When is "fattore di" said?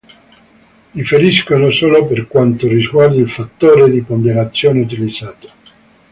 3.29-4.01